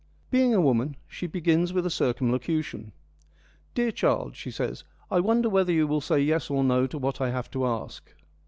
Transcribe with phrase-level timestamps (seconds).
[0.31, 2.91] Being a woman, she begins with a circumlocution.'
[3.75, 7.21] Dear child,' she says,' I wonder whether you will say yes or no to what
[7.21, 8.11] I have to ask.'